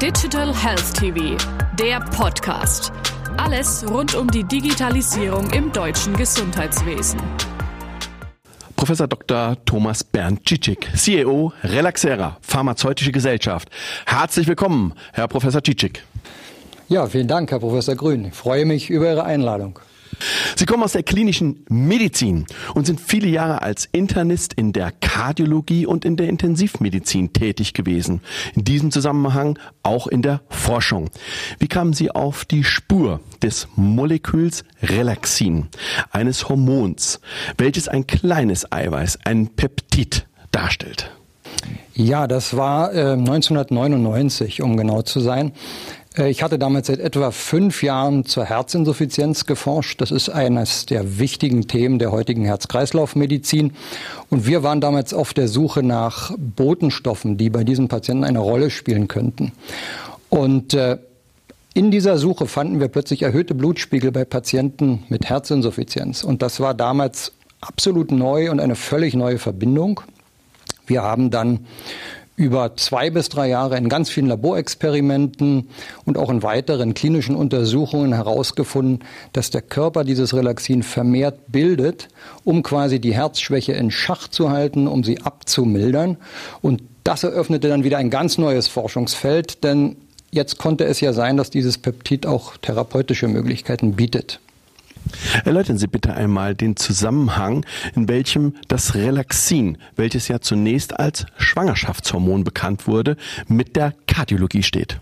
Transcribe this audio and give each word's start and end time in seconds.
Digital 0.00 0.54
Health 0.54 0.94
TV, 0.94 1.36
der 1.78 2.00
Podcast. 2.00 2.90
Alles 3.36 3.84
rund 3.86 4.14
um 4.14 4.30
die 4.30 4.44
Digitalisierung 4.44 5.50
im 5.50 5.70
deutschen 5.72 6.16
Gesundheitswesen. 6.16 7.20
Professor 8.76 9.06
Dr. 9.06 9.58
Thomas 9.66 10.02
Bernd 10.02 10.48
Cicic, 10.48 10.88
CEO 10.96 11.52
Relaxera, 11.62 12.38
Pharmazeutische 12.40 13.12
Gesellschaft. 13.12 13.68
Herzlich 14.06 14.46
willkommen, 14.46 14.94
Herr 15.12 15.28
Professor 15.28 15.60
Cicic. 15.62 16.02
Ja, 16.88 17.06
vielen 17.06 17.28
Dank, 17.28 17.50
Herr 17.50 17.58
Professor 17.58 17.94
Grün. 17.94 18.24
Ich 18.24 18.34
freue 18.34 18.64
mich 18.64 18.88
über 18.88 19.10
Ihre 19.10 19.24
Einladung. 19.24 19.80
Sie 20.56 20.66
kommen 20.66 20.82
aus 20.82 20.92
der 20.92 21.02
klinischen 21.02 21.64
Medizin 21.68 22.46
und 22.74 22.86
sind 22.86 23.00
viele 23.00 23.28
Jahre 23.28 23.62
als 23.62 23.88
Internist 23.92 24.52
in 24.54 24.72
der 24.72 24.92
Kardiologie 24.92 25.86
und 25.86 26.04
in 26.04 26.16
der 26.16 26.28
Intensivmedizin 26.28 27.32
tätig 27.32 27.74
gewesen. 27.74 28.20
In 28.54 28.64
diesem 28.64 28.90
Zusammenhang 28.90 29.58
auch 29.82 30.06
in 30.06 30.22
der 30.22 30.42
Forschung. 30.48 31.10
Wie 31.58 31.68
kamen 31.68 31.92
Sie 31.92 32.10
auf 32.10 32.44
die 32.44 32.64
Spur 32.64 33.20
des 33.42 33.68
Moleküls 33.76 34.64
Relaxin, 34.82 35.68
eines 36.10 36.48
Hormons, 36.48 37.20
welches 37.58 37.88
ein 37.88 38.06
kleines 38.06 38.70
Eiweiß, 38.70 39.18
ein 39.24 39.48
Peptid 39.48 40.26
darstellt? 40.52 41.10
Ja, 41.94 42.26
das 42.26 42.56
war 42.56 42.94
äh, 42.94 43.12
1999, 43.12 44.62
um 44.62 44.76
genau 44.76 45.02
zu 45.02 45.20
sein. 45.20 45.52
Äh, 46.16 46.30
ich 46.30 46.42
hatte 46.42 46.58
damals 46.58 46.88
seit 46.88 47.00
etwa 47.00 47.30
fünf 47.30 47.82
Jahren 47.82 48.24
zur 48.24 48.44
Herzinsuffizienz 48.44 49.46
geforscht. 49.46 50.00
Das 50.00 50.10
ist 50.10 50.28
eines 50.28 50.86
der 50.86 51.18
wichtigen 51.18 51.68
Themen 51.68 51.98
der 51.98 52.12
heutigen 52.12 52.44
Herz-Kreislauf-Medizin. 52.44 53.72
Und 54.28 54.46
wir 54.46 54.62
waren 54.62 54.80
damals 54.80 55.14
auf 55.14 55.34
der 55.34 55.48
Suche 55.48 55.82
nach 55.82 56.32
Botenstoffen, 56.36 57.36
die 57.36 57.50
bei 57.50 57.64
diesen 57.64 57.88
Patienten 57.88 58.24
eine 58.24 58.40
Rolle 58.40 58.70
spielen 58.70 59.08
könnten. 59.08 59.52
Und 60.28 60.74
äh, 60.74 60.98
in 61.72 61.90
dieser 61.90 62.18
Suche 62.18 62.46
fanden 62.46 62.80
wir 62.80 62.88
plötzlich 62.88 63.22
erhöhte 63.22 63.54
Blutspiegel 63.54 64.10
bei 64.10 64.24
Patienten 64.24 65.04
mit 65.08 65.28
Herzinsuffizienz. 65.28 66.24
Und 66.24 66.42
das 66.42 66.58
war 66.58 66.74
damals 66.74 67.32
absolut 67.60 68.10
neu 68.10 68.50
und 68.50 68.58
eine 68.58 68.74
völlig 68.74 69.14
neue 69.14 69.38
Verbindung. 69.38 70.00
Wir 70.86 71.02
haben 71.02 71.30
dann 71.30 71.66
über 72.40 72.74
zwei 72.76 73.10
bis 73.10 73.28
drei 73.28 73.50
Jahre 73.50 73.76
in 73.76 73.90
ganz 73.90 74.08
vielen 74.08 74.26
Laborexperimenten 74.26 75.68
und 76.06 76.16
auch 76.16 76.30
in 76.30 76.42
weiteren 76.42 76.94
klinischen 76.94 77.36
Untersuchungen 77.36 78.14
herausgefunden, 78.14 79.04
dass 79.34 79.50
der 79.50 79.60
Körper 79.60 80.04
dieses 80.04 80.32
Relaxin 80.32 80.82
vermehrt 80.82 81.38
bildet, 81.48 82.08
um 82.42 82.62
quasi 82.62 82.98
die 82.98 83.12
Herzschwäche 83.12 83.74
in 83.74 83.90
Schach 83.90 84.26
zu 84.26 84.48
halten, 84.48 84.88
um 84.88 85.04
sie 85.04 85.20
abzumildern. 85.20 86.16
Und 86.62 86.82
das 87.04 87.24
eröffnete 87.24 87.68
dann 87.68 87.84
wieder 87.84 87.98
ein 87.98 88.08
ganz 88.08 88.38
neues 88.38 88.68
Forschungsfeld, 88.68 89.62
denn 89.62 89.96
jetzt 90.30 90.56
konnte 90.56 90.86
es 90.86 91.02
ja 91.02 91.12
sein, 91.12 91.36
dass 91.36 91.50
dieses 91.50 91.76
Peptid 91.76 92.24
auch 92.24 92.56
therapeutische 92.56 93.28
Möglichkeiten 93.28 93.96
bietet. 93.96 94.40
Erläutern 95.44 95.78
Sie 95.78 95.86
bitte 95.86 96.14
einmal 96.14 96.54
den 96.54 96.76
Zusammenhang, 96.76 97.64
in 97.94 98.08
welchem 98.08 98.54
das 98.68 98.94
Relaxin, 98.94 99.78
welches 99.96 100.28
ja 100.28 100.40
zunächst 100.40 100.98
als 100.98 101.26
Schwangerschaftshormon 101.36 102.44
bekannt 102.44 102.86
wurde, 102.86 103.16
mit 103.48 103.76
der 103.76 103.94
Kardiologie 104.06 104.62
steht. 104.62 105.00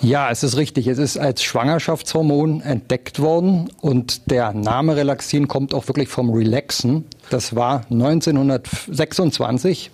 Ja, 0.00 0.30
es 0.30 0.42
ist 0.42 0.56
richtig. 0.56 0.88
Es 0.88 0.98
ist 0.98 1.16
als 1.16 1.44
Schwangerschaftshormon 1.44 2.60
entdeckt 2.62 3.20
worden 3.20 3.70
und 3.80 4.28
der 4.30 4.52
Name 4.52 4.96
Relaxin 4.96 5.46
kommt 5.46 5.74
auch 5.74 5.86
wirklich 5.86 6.08
vom 6.08 6.30
Relaxen. 6.30 7.04
Das 7.30 7.54
war 7.54 7.82
1926 7.88 9.92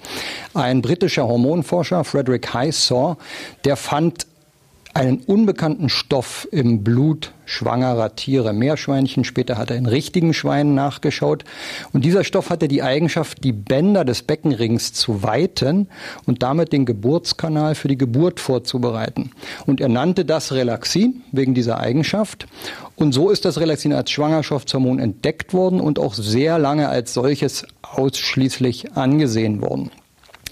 ein 0.55 0.81
britischer 0.81 1.29
Hormonforscher, 1.29 2.05
Frederick 2.05 2.55
Highsaw, 2.55 3.17
der 3.67 3.77
fand 3.77 4.27
einen 4.95 5.19
unbekannten 5.19 5.89
Stoff 5.89 6.49
im 6.51 6.83
Blut 6.83 7.33
schwangerer 7.49 8.15
Tiere, 8.15 8.53
Meerschweinchen. 8.53 9.25
Später 9.25 9.57
hat 9.57 9.71
er 9.71 9.77
in 9.77 9.87
richtigen 9.87 10.35
Schweinen 10.35 10.75
nachgeschaut. 10.75 11.45
Und 11.93 12.05
dieser 12.05 12.25
Stoff 12.25 12.51
hatte 12.51 12.69
die 12.69 12.83
Eigenschaft, 12.83 13.43
die 13.43 13.53
Bänder 13.53 14.05
des 14.05 14.23
Beckenrings 14.23 14.93
zu 14.93 15.23
weiten 15.23 15.89
und 16.27 16.43
damit 16.43 16.73
den 16.73 16.85
Geburtskanal 16.85 17.75
für 17.75 17.89
die 17.89 17.97
Geburt 17.97 18.41
vorzubereiten. 18.41 19.31
Und 19.67 19.81
er 19.81 19.89
nannte 19.89 20.25
das 20.25 20.53
Relaxin 20.53 21.23
wegen 21.33 21.55
dieser 21.55 21.81
Eigenschaft. 21.81 22.47
Und 22.97 23.13
so 23.13 23.31
ist 23.31 23.45
das 23.45 23.59
Relaxin 23.59 23.93
als 23.93 24.11
Schwangerschaftshormon 24.11 24.99
entdeckt 24.99 25.55
worden 25.55 25.81
und 25.81 25.99
auch 25.99 26.15
sehr 26.15 26.59
lange 26.59 26.89
als 26.89 27.15
solches 27.15 27.65
ausschließlich 27.83 28.93
angesehen 28.93 29.63
worden. 29.63 29.91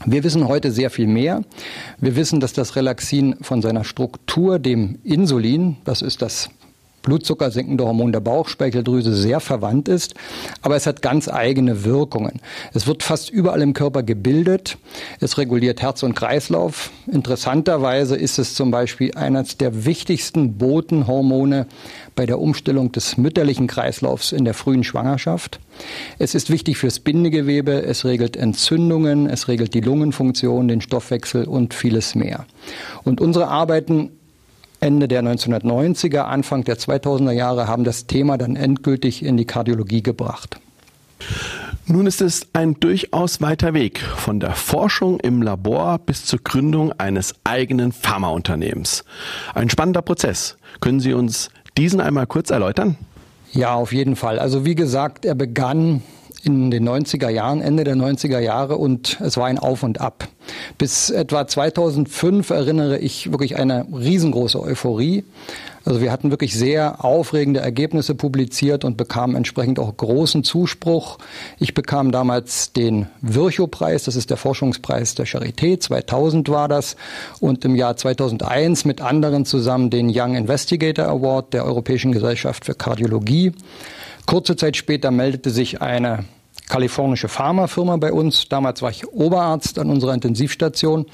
Wir 0.05 0.25
wissen 0.25 0.47
heute 0.47 0.71
sehr 0.71 0.91
viel 0.91 1.07
mehr. 1.07 1.43
Wir 1.99 2.17
wissen, 2.17 2.41
dass 2.41 2.53
das 2.53 2.77
Relaxin 2.77 3.37
von 3.41 3.63
seiner 3.63 3.85
Struktur 3.85 4.59
dem 4.59 4.99
Insulin, 5.05 5.77
das 5.85 6.03
ist 6.03 6.23
das 6.23 6.51
blutzuckersenkende 7.07 7.85
Hormon 7.85 8.13
der 8.13 8.21
Bauchspeicheldrüse 8.21 9.15
sehr 9.15 9.41
verwandt 9.41 9.89
ist, 9.89 10.15
aber 10.61 10.77
es 10.77 10.87
hat 10.87 11.01
ganz 11.01 11.29
eigene 11.29 11.85
Wirkungen. 11.85 12.41
Es 12.75 12.87
wird 12.87 13.03
fast 13.03 13.31
überall 13.31 13.63
im 13.63 13.73
Körper 13.73 14.03
gebildet. 14.03 14.77
Es 15.21 15.39
reguliert 15.39 15.81
Herz 15.81 16.03
und 16.03 16.15
Kreislauf. 16.15 16.91
Interessanterweise 17.07 18.17
ist 18.17 18.39
es 18.39 18.55
zum 18.55 18.71
Beispiel 18.71 19.13
eines 19.15 19.57
der 19.57 19.87
wichtigsten 19.87 20.59
Botenhormone 20.59 21.67
bei 22.17 22.27
der 22.27 22.41
Umstellung 22.41 22.91
des 22.91 23.17
mütterlichen 23.17 23.69
Kreislaufs 23.69 24.33
in 24.33 24.45
der 24.45 24.55
frühen 24.55 24.83
Schwangerschaft. 24.83 25.61
Es 26.19 26.35
ist 26.35 26.51
wichtig 26.51 26.79
fürs 26.79 26.99
Bindegewebe, 26.99 27.83
es 27.83 28.05
regelt 28.05 28.37
Entzündungen, 28.37 29.29
es 29.29 29.47
regelt 29.47 29.75
die 29.75 29.81
Lungenfunktion, 29.81 30.67
den 30.67 30.81
Stoffwechsel 30.81 31.45
und 31.45 31.73
vieles 31.73 32.15
mehr. 32.15 32.47
Und 33.05 33.21
unsere 33.21 33.49
Arbeiten 33.49 34.11
Ende 34.81 35.09
der 35.09 35.23
1990er, 35.23 36.21
Anfang 36.21 36.65
der 36.65 36.79
2000er 36.79 37.33
Jahre 37.33 37.67
haben 37.67 37.85
das 37.85 38.07
Thema 38.07 38.37
dann 38.37 38.57
endgültig 38.57 39.25
in 39.25 39.37
die 39.37 39.47
Kardiologie 39.47 40.03
gebracht. 40.03 40.59
Nun 41.87 42.07
ist 42.07 42.21
es 42.21 42.49
ein 42.53 42.75
durchaus 42.81 43.41
weiter 43.41 43.73
Weg 43.73 44.01
von 44.01 44.41
der 44.41 44.53
Forschung 44.53 45.21
im 45.21 45.41
Labor 45.41 45.99
bis 45.99 46.25
zur 46.25 46.41
Gründung 46.43 46.93
eines 46.99 47.35
eigenen 47.45 47.93
Pharmaunternehmens. 47.93 49.05
Ein 49.55 49.71
spannender 49.71 50.03
Prozess. 50.03 50.57
Können 50.81 51.01
Sie 51.01 51.13
uns 51.13 51.49
diesen 51.79 52.01
einmal 52.01 52.27
kurz 52.27 52.51
erläutern? 52.51 52.97
Ja, 53.53 53.75
auf 53.75 53.93
jeden 53.93 54.17
Fall. 54.17 54.39
Also 54.39 54.65
wie 54.65 54.75
gesagt, 54.75 55.25
er 55.25 55.35
begann 55.35 56.03
in 56.47 56.71
den 56.71 56.89
90er 56.89 57.29
Jahren, 57.29 57.61
Ende 57.61 57.83
der 57.83 57.97
90er 57.97 58.39
Jahre 58.39 58.77
und 58.77 59.19
es 59.21 59.37
war 59.37 59.47
ein 59.47 59.59
Auf 59.59 59.83
und 59.83 60.01
Ab. 60.01 60.29
Bis 60.79 61.11
etwa 61.11 61.47
2005 61.47 62.51
erinnere 62.51 62.99
ich 62.99 63.33
wirklich 63.33 63.57
eine 63.57 63.85
riesengroße 63.93 64.61
Euphorie. 64.61 65.25
Also 65.85 66.01
wir 66.01 66.11
hatten 66.11 66.31
wirklich 66.31 66.55
sehr 66.55 67.05
aufregende 67.05 67.61
Ergebnisse 67.61 68.15
publiziert 68.15 68.85
und 68.85 68.97
bekamen 68.97 69.37
entsprechend 69.37 69.79
auch 69.79 69.97
großen 69.97 70.45
Zuspruch. 70.45 71.19
Ich 71.59 71.75
bekam 71.75 72.13
damals 72.13 72.73
den 72.73 73.07
Virchow-Preis, 73.23 74.05
das 74.05 74.17
ist 74.17 74.31
der 74.31 74.37
Forschungspreis 74.37 75.15
der 75.15 75.27
Charité, 75.27 75.79
2000 75.79 76.49
war 76.49 76.69
das, 76.69 76.97
und 77.41 77.65
im 77.65 77.77
Jahr 77.77 77.97
2001 77.97 78.85
mit 78.85 79.01
anderen 79.01 79.45
zusammen 79.45 79.91
den 79.91 80.11
Young 80.13 80.35
Investigator 80.35 81.07
Award 81.07 81.55
der 81.55 81.65
Europäischen 81.65 82.13
Gesellschaft 82.13 82.65
für 82.65 82.75
Kardiologie. 82.75 83.53
Kurze 84.27 84.57
Zeit 84.57 84.77
später 84.77 85.13
meldete 85.13 85.51
sich 85.51 85.83
eine 85.83 86.25
kalifornische 86.69 87.29
Pharmafirma 87.29 87.97
bei 87.97 88.13
uns. 88.13 88.49
Damals 88.49 88.83
war 88.83 88.91
ich 88.91 89.09
Oberarzt 89.09 89.79
an 89.79 89.91
unserer 89.91 90.15
Intensivstation. 90.15 91.07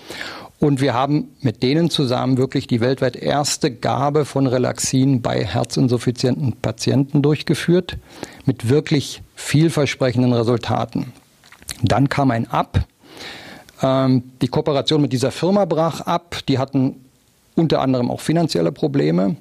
Und 0.59 0.81
wir 0.81 0.95
haben 0.95 1.29
mit 1.41 1.63
denen 1.65 1.91
zusammen 1.91 2.39
wirklich 2.39 2.69
die 2.69 2.81
weltweit 2.81 3.17
erste 3.17 3.73
Gabe 3.73 4.25
von 4.25 4.47
Relaxin 4.47 5.21
bei 5.21 5.45
herzinsuffizienten 5.45 6.53
Patienten 6.53 7.21
durchgeführt, 7.21 7.99
mit 8.47 8.69
wirklich 8.69 9.23
vielversprechenden 9.35 10.33
Resultaten. 10.33 11.13
Dann 11.83 12.09
kam 12.09 12.31
ein 12.31 12.49
Ab. 12.49 12.85
Ähm, 13.83 14.23
die 14.41 14.47
Kooperation 14.47 15.03
mit 15.03 15.13
dieser 15.13 15.33
Firma 15.33 15.65
brach 15.65 16.01
ab. 16.03 16.37
Die 16.49 16.59
hatten 16.59 16.95
unter 17.57 17.81
anderem 17.81 18.11
auch 18.11 18.21
finanzielle 18.21 18.71
Probleme. 18.71 19.37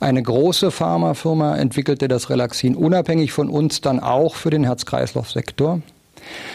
Eine 0.00 0.22
große 0.22 0.70
Pharmafirma 0.70 1.56
entwickelte 1.56 2.08
das 2.08 2.30
Relaxin 2.30 2.76
unabhängig 2.76 3.32
von 3.32 3.48
uns 3.48 3.80
dann 3.80 4.00
auch 4.00 4.34
für 4.34 4.50
den 4.50 4.64
Herz-Kreislauf-Sektor. 4.64 5.80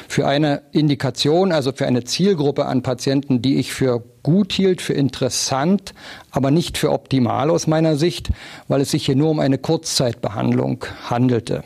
Für 0.07 0.27
eine 0.27 0.63
Indikation, 0.71 1.51
also 1.51 1.71
für 1.71 1.85
eine 1.85 2.03
Zielgruppe 2.03 2.65
an 2.65 2.81
Patienten, 2.81 3.41
die 3.41 3.57
ich 3.57 3.71
für 3.73 4.03
gut 4.23 4.51
hielt, 4.53 4.81
für 4.81 4.94
interessant, 4.94 5.94
aber 6.31 6.50
nicht 6.50 6.77
für 6.77 6.91
optimal 6.91 7.50
aus 7.50 7.67
meiner 7.67 7.95
Sicht, 7.95 8.29
weil 8.67 8.81
es 8.81 8.91
sich 8.91 9.06
hier 9.06 9.15
nur 9.15 9.29
um 9.29 9.39
eine 9.39 9.59
Kurzzeitbehandlung 9.59 10.85
handelte. 11.09 11.63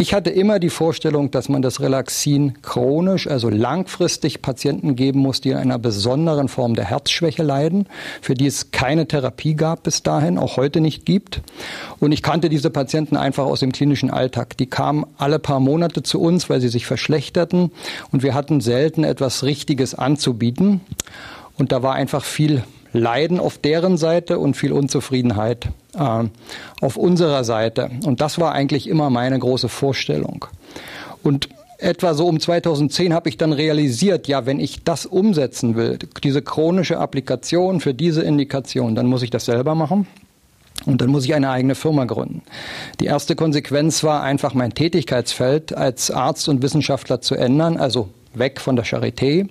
Ich 0.00 0.14
hatte 0.14 0.30
immer 0.30 0.60
die 0.60 0.70
Vorstellung, 0.70 1.30
dass 1.30 1.50
man 1.50 1.60
das 1.60 1.80
Relaxin 1.82 2.54
chronisch, 2.62 3.26
also 3.26 3.50
langfristig 3.50 4.40
Patienten 4.40 4.96
geben 4.96 5.20
muss, 5.20 5.42
die 5.42 5.50
in 5.50 5.58
einer 5.58 5.78
besonderen 5.78 6.48
Form 6.48 6.74
der 6.74 6.86
Herzschwäche 6.86 7.42
leiden, 7.42 7.86
für 8.22 8.32
die 8.32 8.46
es 8.46 8.70
keine 8.70 9.06
Therapie 9.06 9.54
gab 9.56 9.82
bis 9.82 10.02
dahin, 10.02 10.38
auch 10.38 10.56
heute 10.56 10.80
nicht 10.80 11.04
gibt. 11.04 11.42
Und 11.98 12.12
ich 12.12 12.22
kannte 12.22 12.48
diese 12.48 12.70
Patienten 12.70 13.18
einfach 13.18 13.44
aus 13.44 13.60
dem 13.60 13.72
klinischen 13.72 14.10
Alltag. 14.10 14.56
Die 14.56 14.64
kamen 14.64 15.04
alle 15.18 15.38
paar 15.38 15.60
Monate 15.60 16.02
zu 16.02 16.18
uns, 16.18 16.48
weil 16.48 16.62
sie 16.62 16.70
sich 16.70 16.86
verschlechterten 16.86 17.70
und 18.10 18.22
wir 18.22 18.32
hatten 18.32 18.62
selten 18.62 19.04
etwas 19.04 19.42
Richtiges 19.42 19.94
anzubieten. 19.94 20.80
Und 21.58 21.72
da 21.72 21.82
war 21.82 21.92
einfach 21.92 22.24
viel 22.24 22.62
Leiden 22.92 23.40
auf 23.40 23.58
deren 23.58 23.96
Seite 23.96 24.38
und 24.38 24.56
viel 24.56 24.72
Unzufriedenheit 24.72 25.68
äh, 25.94 26.24
auf 26.80 26.96
unserer 26.96 27.44
Seite. 27.44 27.90
Und 28.04 28.20
das 28.20 28.38
war 28.38 28.52
eigentlich 28.52 28.88
immer 28.88 29.10
meine 29.10 29.38
große 29.38 29.68
Vorstellung. 29.68 30.46
Und 31.22 31.48
etwa 31.78 32.14
so 32.14 32.26
um 32.26 32.40
2010 32.40 33.14
habe 33.14 33.28
ich 33.28 33.36
dann 33.36 33.52
realisiert, 33.52 34.28
ja, 34.28 34.46
wenn 34.46 34.60
ich 34.60 34.84
das 34.84 35.06
umsetzen 35.06 35.76
will, 35.76 35.98
diese 36.22 36.42
chronische 36.42 36.98
Applikation 36.98 37.80
für 37.80 37.94
diese 37.94 38.22
Indikation, 38.22 38.94
dann 38.94 39.06
muss 39.06 39.22
ich 39.22 39.30
das 39.30 39.44
selber 39.44 39.74
machen. 39.74 40.06
Und 40.86 41.02
dann 41.02 41.10
muss 41.10 41.26
ich 41.26 41.34
eine 41.34 41.50
eigene 41.50 41.74
Firma 41.74 42.06
gründen. 42.06 42.42
Die 43.00 43.04
erste 43.04 43.36
Konsequenz 43.36 44.02
war 44.02 44.22
einfach 44.22 44.54
mein 44.54 44.72
Tätigkeitsfeld 44.72 45.76
als 45.76 46.10
Arzt 46.10 46.48
und 46.48 46.62
Wissenschaftler 46.62 47.20
zu 47.20 47.34
ändern, 47.34 47.76
also 47.76 48.08
weg 48.32 48.60
von 48.60 48.76
der 48.76 48.86
Charité. 48.86 49.48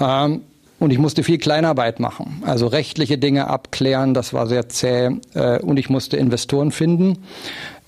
Ähm, 0.00 0.40
und 0.82 0.90
ich 0.90 0.98
musste 0.98 1.22
viel 1.22 1.38
Kleinarbeit 1.38 2.00
machen, 2.00 2.42
also 2.44 2.66
rechtliche 2.66 3.16
Dinge 3.16 3.46
abklären, 3.46 4.14
das 4.14 4.32
war 4.32 4.48
sehr 4.48 4.68
zäh. 4.68 5.10
Äh, 5.34 5.60
und 5.60 5.78
ich 5.78 5.88
musste 5.88 6.16
Investoren 6.16 6.72
finden. 6.72 7.18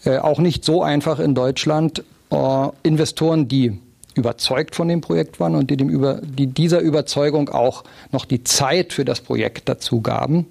Äh, 0.04 0.18
auch 0.18 0.38
nicht 0.38 0.64
so 0.64 0.82
einfach 0.82 1.18
in 1.18 1.34
Deutschland. 1.34 2.04
Äh, 2.30 2.68
Investoren, 2.84 3.48
die 3.48 3.80
überzeugt 4.14 4.76
von 4.76 4.86
dem 4.86 5.00
Projekt 5.00 5.40
waren 5.40 5.56
und 5.56 5.70
die, 5.70 5.76
dem 5.76 5.88
über, 5.88 6.20
die 6.22 6.46
dieser 6.46 6.78
Überzeugung 6.78 7.48
auch 7.48 7.82
noch 8.12 8.24
die 8.24 8.44
Zeit 8.44 8.92
für 8.92 9.04
das 9.04 9.20
Projekt 9.20 9.68
dazu 9.68 10.00
gaben. 10.00 10.46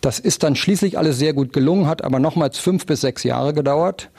Das 0.00 0.20
ist 0.20 0.44
dann 0.44 0.54
schließlich 0.54 0.96
alles 0.96 1.18
sehr 1.18 1.32
gut 1.32 1.52
gelungen, 1.52 1.88
hat 1.88 2.04
aber 2.04 2.20
nochmals 2.20 2.58
fünf 2.58 2.86
bis 2.86 3.00
sechs 3.00 3.24
Jahre 3.24 3.52
gedauert. 3.52 4.10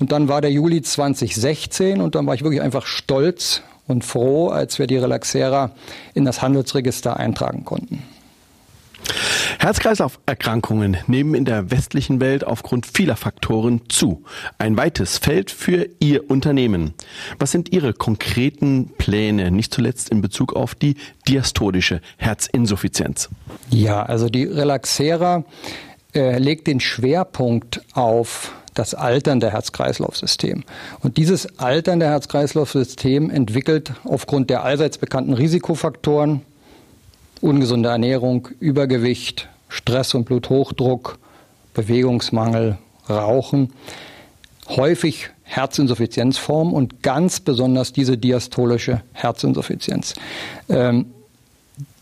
Und 0.00 0.10
dann 0.10 0.26
war 0.26 0.40
der 0.40 0.50
Juli 0.50 0.82
2016 0.82 2.00
und 2.00 2.16
dann 2.16 2.26
war 2.26 2.34
ich 2.34 2.42
wirklich 2.42 2.62
einfach 2.62 2.84
stolz 2.84 3.62
und 3.86 4.04
froh, 4.04 4.48
als 4.48 4.78
wir 4.78 4.86
die 4.86 4.96
Relaxera 4.96 5.72
in 6.14 6.24
das 6.24 6.42
Handelsregister 6.42 7.16
eintragen 7.16 7.64
konnten. 7.64 8.02
Herz-Kreislauf-Erkrankungen 9.58 10.96
nehmen 11.06 11.34
in 11.34 11.44
der 11.44 11.70
westlichen 11.70 12.20
Welt 12.20 12.44
aufgrund 12.44 12.86
vieler 12.86 13.16
Faktoren 13.16 13.82
zu. 13.88 14.24
Ein 14.58 14.76
weites 14.76 15.18
Feld 15.18 15.50
für 15.50 15.88
Ihr 16.00 16.30
Unternehmen. 16.30 16.94
Was 17.38 17.52
sind 17.52 17.72
Ihre 17.72 17.92
konkreten 17.92 18.90
Pläne, 18.98 19.50
nicht 19.50 19.72
zuletzt 19.72 20.08
in 20.08 20.20
Bezug 20.20 20.54
auf 20.54 20.74
die 20.74 20.96
diastolische 21.28 22.00
Herzinsuffizienz? 22.16 23.28
Ja, 23.70 24.02
also 24.02 24.28
die 24.28 24.44
Relaxera 24.44 25.44
äh, 26.14 26.38
legt 26.38 26.66
den 26.66 26.80
Schwerpunkt 26.80 27.82
auf 27.92 28.52
das 28.74 28.94
alternde 28.94 29.50
Herz-Kreislauf-System. 29.50 30.64
Und 31.00 31.16
dieses 31.16 31.58
alternde 31.58 32.06
Herz-Kreislauf-System 32.06 33.30
entwickelt 33.30 33.92
aufgrund 34.04 34.50
der 34.50 34.64
allseits 34.64 34.98
bekannten 34.98 35.34
Risikofaktoren 35.34 36.42
ungesunde 37.42 37.90
Ernährung, 37.90 38.48
Übergewicht, 38.60 39.48
Stress 39.68 40.14
und 40.14 40.24
Bluthochdruck, 40.24 41.18
Bewegungsmangel, 41.74 42.78
Rauchen, 43.08 43.72
häufig 44.68 45.30
Herzinsuffizienzform 45.42 46.72
und 46.72 47.02
ganz 47.02 47.40
besonders 47.40 47.92
diese 47.92 48.16
diastolische 48.16 49.02
Herzinsuffizienz. 49.12 50.14
Ähm, 50.68 51.06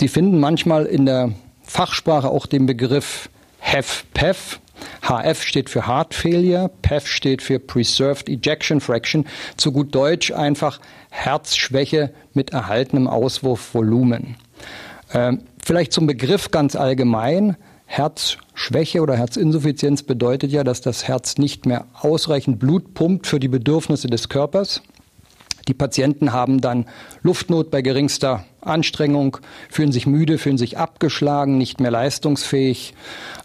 die 0.00 0.08
finden 0.08 0.38
manchmal 0.38 0.86
in 0.86 1.06
der 1.06 1.32
Fachsprache 1.62 2.28
auch 2.28 2.46
den 2.46 2.66
Begriff 2.66 3.30
HEF-PEF. 3.60 4.60
HF 5.02 5.42
steht 5.42 5.70
für 5.70 5.86
Heart 5.86 6.14
Failure, 6.14 6.70
PEF 6.82 7.06
steht 7.06 7.42
für 7.42 7.58
Preserved 7.58 8.28
Ejection 8.28 8.80
Fraction, 8.80 9.26
zu 9.56 9.72
gut 9.72 9.94
Deutsch 9.94 10.32
einfach 10.32 10.80
Herzschwäche 11.10 12.12
mit 12.34 12.50
erhaltenem 12.50 13.08
Auswurfvolumen. 13.08 14.36
Ähm, 15.12 15.42
vielleicht 15.62 15.92
zum 15.92 16.06
Begriff 16.06 16.50
ganz 16.50 16.76
allgemein. 16.76 17.56
Herzschwäche 17.86 19.00
oder 19.00 19.16
Herzinsuffizienz 19.16 20.04
bedeutet 20.04 20.52
ja, 20.52 20.62
dass 20.62 20.80
das 20.80 21.08
Herz 21.08 21.38
nicht 21.38 21.66
mehr 21.66 21.86
ausreichend 21.92 22.60
Blut 22.60 22.94
pumpt 22.94 23.26
für 23.26 23.40
die 23.40 23.48
Bedürfnisse 23.48 24.06
des 24.06 24.28
Körpers. 24.28 24.82
Die 25.68 25.74
Patienten 25.74 26.32
haben 26.32 26.60
dann 26.60 26.86
Luftnot 27.22 27.70
bei 27.70 27.82
geringster 27.82 28.44
Anstrengung, 28.60 29.38
fühlen 29.70 29.92
sich 29.92 30.06
müde, 30.06 30.38
fühlen 30.38 30.58
sich 30.58 30.78
abgeschlagen, 30.78 31.58
nicht 31.58 31.80
mehr 31.80 31.90
leistungsfähig. 31.90 32.94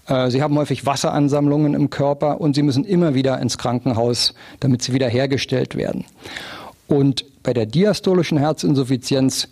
Äh, 0.07 0.29
sie 0.29 0.41
haben 0.41 0.57
häufig 0.57 0.85
Wasseransammlungen 0.85 1.73
im 1.73 1.89
Körper 1.89 2.41
und 2.41 2.55
sie 2.55 2.63
müssen 2.63 2.83
immer 2.83 3.13
wieder 3.13 3.39
ins 3.39 3.57
Krankenhaus, 3.57 4.33
damit 4.59 4.81
sie 4.81 4.93
wiederhergestellt 4.93 5.75
werden. 5.75 6.05
Und 6.87 7.25
bei 7.43 7.53
der 7.53 7.65
diastolischen 7.65 8.37
Herzinsuffizienz 8.37 9.47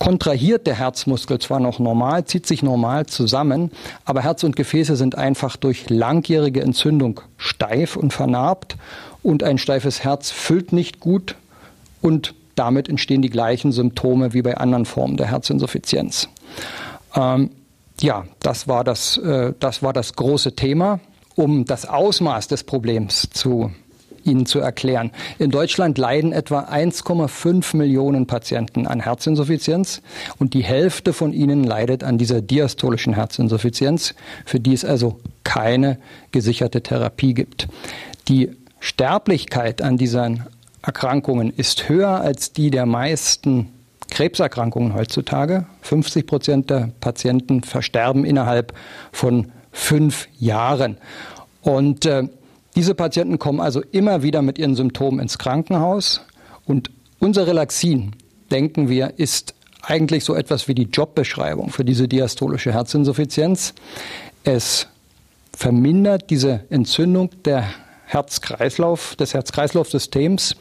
kontrahiert 0.00 0.66
der 0.66 0.74
Herzmuskel 0.74 1.38
zwar 1.38 1.60
noch 1.60 1.78
normal, 1.78 2.24
zieht 2.24 2.46
sich 2.46 2.62
normal 2.62 3.06
zusammen, 3.06 3.70
aber 4.04 4.22
Herz 4.22 4.42
und 4.42 4.56
Gefäße 4.56 4.96
sind 4.96 5.16
einfach 5.16 5.56
durch 5.56 5.88
langjährige 5.88 6.62
Entzündung 6.62 7.20
steif 7.36 7.96
und 7.96 8.12
vernarbt 8.12 8.76
und 9.22 9.42
ein 9.42 9.58
steifes 9.58 10.02
Herz 10.02 10.30
füllt 10.30 10.72
nicht 10.72 11.00
gut 11.00 11.36
und 12.04 12.34
damit 12.54 12.90
entstehen 12.90 13.22
die 13.22 13.30
gleichen 13.30 13.72
Symptome 13.72 14.34
wie 14.34 14.42
bei 14.42 14.58
anderen 14.58 14.84
Formen 14.84 15.16
der 15.16 15.28
Herzinsuffizienz. 15.28 16.28
Ähm, 17.16 17.48
ja, 17.98 18.26
das 18.40 18.68
war 18.68 18.84
das, 18.84 19.16
äh, 19.16 19.54
das 19.58 19.82
war 19.82 19.94
das 19.94 20.12
große 20.12 20.54
Thema. 20.54 21.00
Um 21.34 21.64
das 21.64 21.88
Ausmaß 21.88 22.46
des 22.48 22.62
Problems 22.62 23.30
zu 23.30 23.72
Ihnen 24.22 24.44
zu 24.44 24.60
erklären. 24.60 25.12
In 25.38 25.50
Deutschland 25.50 25.96
leiden 25.96 26.32
etwa 26.32 26.60
1,5 26.60 27.74
Millionen 27.76 28.26
Patienten 28.26 28.86
an 28.86 29.00
Herzinsuffizienz 29.00 30.02
und 30.38 30.54
die 30.54 30.62
Hälfte 30.62 31.12
von 31.12 31.32
ihnen 31.32 31.64
leidet 31.64 32.04
an 32.04 32.18
dieser 32.18 32.40
diastolischen 32.40 33.14
Herzinsuffizienz, 33.14 34.14
für 34.44 34.60
die 34.60 34.74
es 34.74 34.84
also 34.84 35.18
keine 35.42 35.98
gesicherte 36.32 36.82
Therapie 36.82 37.34
gibt. 37.34 37.68
Die 38.28 38.50
Sterblichkeit 38.78 39.82
an 39.82 39.96
diesen 39.96 40.44
Erkrankungen 40.84 41.50
ist 41.50 41.88
höher 41.88 42.20
als 42.20 42.52
die 42.52 42.70
der 42.70 42.84
meisten 42.84 43.70
Krebserkrankungen 44.10 44.94
heutzutage. 44.94 45.66
50 45.80 46.26
Prozent 46.26 46.70
der 46.70 46.90
Patienten 47.00 47.62
versterben 47.62 48.24
innerhalb 48.24 48.74
von 49.10 49.50
fünf 49.72 50.28
Jahren. 50.38 50.98
Und 51.62 52.04
äh, 52.04 52.24
diese 52.76 52.94
Patienten 52.94 53.38
kommen 53.38 53.60
also 53.60 53.80
immer 53.92 54.22
wieder 54.22 54.42
mit 54.42 54.58
ihren 54.58 54.74
Symptomen 54.74 55.20
ins 55.20 55.38
Krankenhaus 55.38 56.20
und 56.66 56.90
unser 57.18 57.46
Relaxin, 57.46 58.12
denken 58.50 58.88
wir, 58.90 59.14
ist 59.16 59.54
eigentlich 59.80 60.24
so 60.24 60.34
etwas 60.34 60.68
wie 60.68 60.74
die 60.74 60.88
Jobbeschreibung 60.90 61.70
für 61.70 61.84
diese 61.84 62.08
diastolische 62.08 62.72
Herzinsuffizienz. 62.72 63.74
Es 64.44 64.88
vermindert 65.56 66.28
diese 66.28 66.64
Entzündung 66.68 67.30
der 67.44 67.64
Herzkreislauf, 68.06 69.16
des 69.16 69.34
Herz-Kreislauf-Systems. 69.34 70.56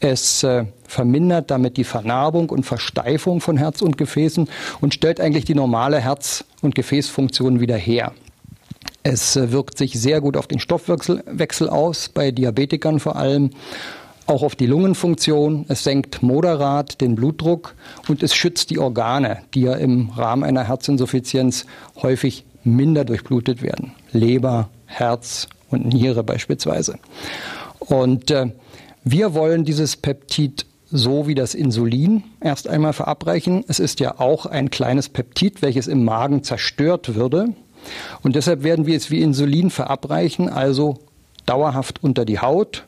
Es 0.00 0.42
äh, 0.42 0.64
vermindert 0.86 1.50
damit 1.50 1.76
die 1.76 1.84
Vernarbung 1.84 2.48
und 2.48 2.64
Versteifung 2.64 3.40
von 3.40 3.58
Herz 3.58 3.82
und 3.82 3.98
Gefäßen 3.98 4.48
und 4.80 4.94
stellt 4.94 5.20
eigentlich 5.20 5.44
die 5.44 5.54
normale 5.54 6.00
Herz- 6.00 6.44
und 6.62 6.74
Gefäßfunktion 6.74 7.60
wieder 7.60 7.76
her. 7.76 8.12
Es 9.02 9.36
äh, 9.36 9.52
wirkt 9.52 9.76
sich 9.76 10.00
sehr 10.00 10.20
gut 10.20 10.36
auf 10.36 10.46
den 10.46 10.58
Stoffwechsel 10.58 11.68
aus, 11.68 12.08
bei 12.08 12.30
Diabetikern 12.30 12.98
vor 12.98 13.16
allem, 13.16 13.50
auch 14.26 14.42
auf 14.42 14.54
die 14.54 14.66
Lungenfunktion. 14.66 15.66
Es 15.68 15.84
senkt 15.84 16.22
moderat 16.22 17.00
den 17.00 17.16
Blutdruck 17.16 17.74
und 18.08 18.22
es 18.22 18.34
schützt 18.34 18.70
die 18.70 18.78
Organe, 18.78 19.38
die 19.54 19.62
ja 19.62 19.74
im 19.74 20.10
Rahmen 20.10 20.44
einer 20.44 20.64
Herzinsuffizienz 20.64 21.66
häufig 22.00 22.44
minder 22.62 23.04
durchblutet 23.04 23.62
werden. 23.62 23.92
Leber, 24.12 24.68
Herz 24.86 25.48
und 25.70 25.86
Niere 25.86 26.24
beispielsweise. 26.24 26.98
Und 27.78 28.30
äh, 28.30 28.46
wir 29.04 29.34
wollen 29.34 29.64
dieses 29.64 29.96
Peptid 29.96 30.66
so 30.90 31.26
wie 31.26 31.34
das 31.34 31.54
Insulin 31.54 32.24
erst 32.40 32.68
einmal 32.68 32.92
verabreichen. 32.92 33.64
Es 33.68 33.78
ist 33.78 34.00
ja 34.00 34.18
auch 34.18 34.46
ein 34.46 34.70
kleines 34.70 35.08
Peptid, 35.08 35.62
welches 35.62 35.86
im 35.86 36.04
Magen 36.04 36.42
zerstört 36.42 37.14
würde. 37.14 37.54
Und 38.22 38.36
deshalb 38.36 38.62
werden 38.62 38.86
wir 38.86 38.96
es 38.96 39.10
wie 39.10 39.22
Insulin 39.22 39.70
verabreichen, 39.70 40.48
also 40.48 40.98
dauerhaft 41.46 42.02
unter 42.02 42.24
die 42.24 42.40
Haut, 42.40 42.86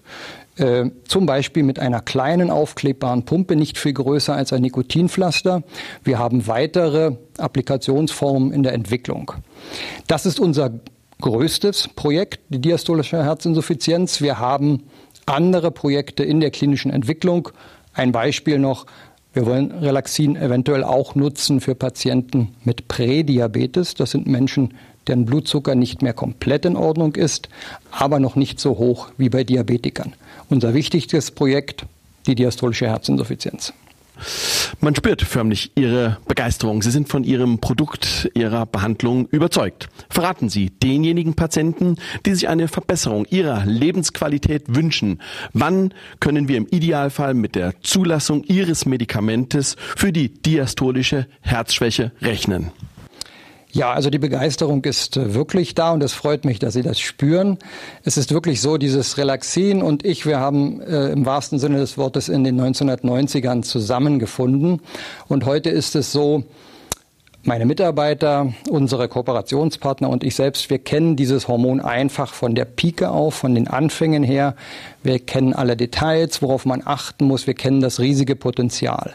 äh, 0.57 0.91
zum 1.09 1.25
Beispiel 1.25 1.63
mit 1.63 1.79
einer 1.79 2.01
kleinen 2.01 2.51
aufklebbaren 2.51 3.25
Pumpe, 3.25 3.57
nicht 3.57 3.79
viel 3.79 3.95
größer 3.95 4.35
als 4.35 4.53
ein 4.53 4.63
Nikotinpflaster. 4.63 5.63
Wir 6.05 6.19
haben 6.19 6.47
weitere 6.47 7.13
Applikationsformen 7.39 8.53
in 8.53 8.63
der 8.63 8.75
Entwicklung. 8.75 9.33
Das 10.09 10.27
ist 10.27 10.39
unser 10.39 10.73
größtes 11.23 11.89
Projekt, 11.97 12.41
die 12.51 12.61
diastolische 12.61 13.25
Herzinsuffizienz. 13.25 14.21
Wir 14.21 14.39
haben 14.39 14.83
andere 15.25 15.71
Projekte 15.71 16.25
in 16.25 16.41
der 16.41 16.51
klinischen 16.51 16.91
Entwicklung. 16.91 17.49
Ein 17.95 18.13
Beispiel 18.13 18.59
noch, 18.59 18.87
wir 19.33 19.47
wollen 19.47 19.71
Relaxin 19.71 20.37
eventuell 20.37 20.85
auch 20.85 21.15
nutzen 21.15 21.61
für 21.61 21.75
Patienten 21.75 22.55
mit 22.65 22.89
Prädiabetes. 22.89 23.95
Das 23.95 24.11
sind 24.11 24.27
Menschen, 24.27 24.75
deren 25.07 25.25
Blutzucker 25.25 25.75
nicht 25.75 26.03
mehr 26.03 26.13
komplett 26.13 26.65
in 26.65 26.77
Ordnung 26.77 27.15
ist, 27.15 27.49
aber 27.91 28.21
noch 28.21 28.37
nicht 28.37 28.61
so 28.61 28.77
hoch 28.79 29.09
wie 29.17 29.31
bei 29.31 29.45
Diabetikern. 29.45 30.13
Unser 30.51 30.75
wichtigstes 30.75 31.31
Projekt, 31.31 31.87
die 32.27 32.35
diastolische 32.35 32.89
Herzinsuffizienz. 32.89 33.73
Man 34.81 34.95
spürt 34.95 35.23
förmlich 35.23 35.73
Ihre 35.75 36.19
Begeisterung. 36.27 36.83
Sie 36.83 36.91
sind 36.91 37.09
von 37.09 37.25
Ihrem 37.25 37.59
Produkt, 37.59 38.31
Ihrer 38.35 38.67
Behandlung 38.67 39.27
überzeugt. 39.27 39.89
Verraten 40.09 40.49
Sie 40.49 40.71
denjenigen 40.71 41.35
Patienten, 41.35 41.97
die 42.27 42.35
sich 42.35 42.49
eine 42.49 42.69
Verbesserung 42.69 43.27
ihrer 43.27 43.65
Lebensqualität 43.65 44.65
wünschen, 44.69 45.21
wann 45.53 45.95
können 46.21 46.49
wir 46.49 46.57
im 46.57 46.67
Idealfall 46.71 47.35
mit 47.35 47.55
der 47.55 47.81
Zulassung 47.83 48.45
Ihres 48.45 48.87
Medikamentes 48.87 49.77
für 49.97 50.13
die 50.13 50.33
diastolische 50.33 51.27
Herzschwäche 51.41 52.13
rechnen? 52.21 52.73
Ja, 53.75 53.91
also 53.95 54.11
die 54.11 54.19
Begeisterung 54.19 54.85
ist 54.85 55.17
äh, 55.17 55.33
wirklich 55.33 55.75
da 55.75 55.93
und 55.93 56.03
es 56.03 56.13
freut 56.13 56.45
mich, 56.45 56.59
dass 56.59 56.75
Sie 56.75 56.83
das 56.83 57.01
spüren. 57.01 57.57
Es 58.05 58.19
ist 58.19 58.31
wirklich 58.31 58.61
so, 58.61 58.77
dieses 58.77 59.17
Relaxin 59.17 59.81
und 59.81 60.05
ich, 60.05 60.27
wir 60.27 60.39
haben 60.41 60.83
äh, 60.83 61.09
im 61.09 61.25
wahrsten 61.25 61.59
Sinne 61.59 61.79
des 61.79 61.97
Wortes 61.97 62.29
in 62.29 62.45
den 62.45 62.61
1990ern 62.61 63.63
zusammengefunden. 63.63 64.83
Und 65.27 65.47
heute 65.47 65.71
ist 65.71 65.97
es 65.97 66.13
so, 66.13 66.45
meine 67.45 67.65
Mitarbeiter, 67.65 68.53
unsere 68.69 69.09
Kooperationspartner 69.09 70.11
und 70.11 70.23
ich 70.23 70.37
selbst, 70.37 70.69
wir 70.69 70.79
kennen 70.79 71.17
dieses 71.17 71.49
Hormon 71.49 71.81
einfach 71.81 72.35
von 72.35 72.55
der 72.55 72.67
Pike 72.67 73.11
auf, 73.11 73.35
von 73.35 73.55
den 73.55 73.69
Anfängen 73.69 74.23
her. 74.23 74.55
Wir 75.03 75.19
kennen 75.19 75.55
alle 75.55 75.79
Details, 75.79 76.43
worauf 76.43 76.67
man 76.67 76.83
achten 76.85 77.25
muss. 77.25 77.47
Wir 77.47 77.55
kennen 77.55 77.81
das 77.81 78.01
riesige 78.01 78.37
Potenzial. 78.37 79.15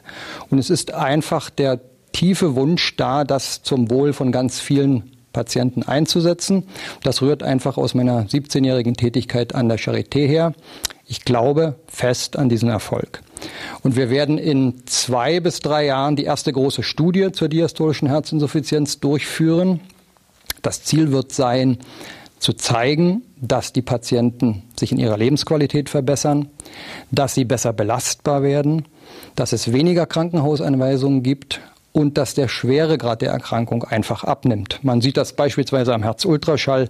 Und 0.50 0.58
es 0.58 0.72
ist 0.72 0.96
einfach 0.96 1.52
der 1.52 1.80
tiefe 2.18 2.56
Wunsch 2.56 2.96
da, 2.96 3.24
das 3.24 3.62
zum 3.62 3.92
Wohl 3.92 4.12
von 4.12 4.32
ganz 4.32 4.60
vielen 4.60 5.12
Patienten 5.34 5.84
einzusetzen. 5.84 6.64
Das 7.04 7.22
rührt 7.22 7.44
einfach 7.44 7.78
aus 7.78 7.94
meiner 7.94 8.24
17-jährigen 8.24 8.96
Tätigkeit 8.96 9.54
an 9.54 9.70
der 9.70 9.78
Charité 9.78 10.26
her. 10.28 10.54
Ich 11.06 11.26
glaube 11.26 11.76
fest 11.88 12.36
an 12.36 12.50
diesen 12.50 12.70
Erfolg. 12.70 13.22
Und 13.84 13.96
wir 13.96 14.10
werden 14.10 14.40
in 14.40 14.82
zwei 14.88 15.40
bis 15.40 15.60
drei 15.60 15.86
Jahren 15.86 16.16
die 16.16 16.24
erste 16.24 16.52
große 16.52 16.82
Studie 16.82 17.32
zur 17.34 17.50
diastolischen 17.50 18.08
Herzinsuffizienz 18.08 19.00
durchführen. 19.00 19.80
Das 20.64 20.84
Ziel 20.84 21.12
wird 21.12 21.32
sein, 21.32 21.78
zu 22.40 22.54
zeigen, 22.54 23.22
dass 23.40 23.74
die 23.74 23.84
Patienten 23.84 24.64
sich 24.78 24.92
in 24.92 24.98
ihrer 24.98 25.18
Lebensqualität 25.18 25.90
verbessern, 25.90 26.50
dass 27.12 27.36
sie 27.36 27.46
besser 27.46 27.74
belastbar 27.74 28.42
werden, 28.42 28.86
dass 29.36 29.54
es 29.54 29.72
weniger 29.72 30.08
Krankenhauseinweisungen 30.08 31.22
gibt 31.22 31.62
und 31.98 32.20
dass 32.20 32.36
der 32.36 32.48
Schweregrad 32.48 33.24
der 33.24 33.32
Erkrankung 33.32 33.84
einfach 33.84 34.24
abnimmt. 34.24 34.80
Man 34.84 35.01
sieht 35.01 35.18
das 35.18 35.34
beispielsweise 35.34 35.96
am 35.96 36.04
Herzultraschall 36.04 36.89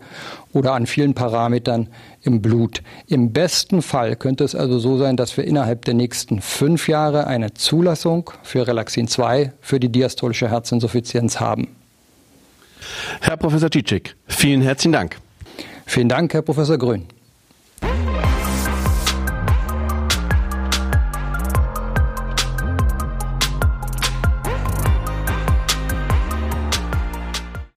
oder 0.52 0.74
an 0.74 0.86
vielen 0.86 1.14
Parametern 1.14 1.88
im 2.24 2.42
Blut. 2.42 2.84
Im 3.08 3.32
besten 3.32 3.82
Fall 3.82 4.18
könnte 4.18 4.44
es 4.44 4.54
also 4.54 4.80
so 4.80 4.98
sein, 4.98 5.16
dass 5.16 5.38
wir 5.38 5.46
innerhalb 5.46 5.86
der 5.86 5.94
nächsten 5.94 6.42
fünf 6.42 6.90
Jahre 6.90 7.26
eine 7.26 7.54
Zulassung 7.54 8.32
für 8.44 8.68
Relaxin 8.68 9.08
2 9.08 9.54
für 9.62 9.80
die 9.80 9.90
diastolische 9.90 10.50
Herzinsuffizienz 10.50 11.40
haben. 11.40 11.70
Herr 13.22 13.38
Professor 13.38 13.70
Cicic, 13.72 14.14
vielen 14.28 14.62
herzlichen 14.62 14.92
Dank. 14.92 15.16
Vielen 15.86 16.10
Dank, 16.10 16.34
Herr 16.34 16.42
Professor 16.42 16.78
Grün. 16.78 17.06